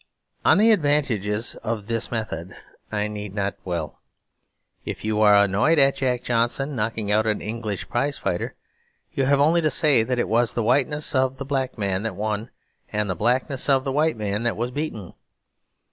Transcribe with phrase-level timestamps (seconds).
[0.43, 2.55] On the advantages of this method
[2.91, 4.01] I need not dwell:
[4.83, 8.55] if you are annoyed at Jack Johnson knocking out an English prize fighter,
[9.13, 12.15] you have only to say that it was the whiteness of the black man that
[12.15, 12.49] won
[12.91, 15.13] and the blackness of the white man that was beaten.